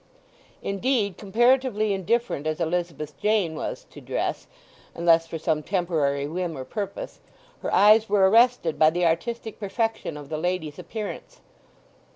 Indeed, 0.63 1.15
comparatively 1.15 1.93
indifferent 1.93 2.47
as 2.47 2.59
Elizabeth 2.59 3.15
Jane 3.19 3.53
was 3.53 3.85
to 3.91 4.01
dress, 4.01 4.47
unless 4.95 5.27
for 5.27 5.37
some 5.37 5.61
temporary 5.61 6.25
whim 6.25 6.57
or 6.57 6.65
purpose, 6.65 7.19
her 7.61 7.71
eyes 7.71 8.09
were 8.09 8.27
arrested 8.27 8.79
by 8.79 8.89
the 8.89 9.05
artistic 9.05 9.59
perfection 9.59 10.17
of 10.17 10.29
the 10.29 10.39
lady's 10.39 10.79
appearance. 10.79 11.41